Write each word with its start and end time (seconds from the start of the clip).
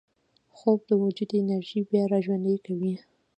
خوب 0.57 0.79
د 0.89 0.91
وجود 1.03 1.29
انرژي 1.41 1.79
بیا 1.89 2.03
راژوندي 2.13 2.57
کوي 2.65 2.93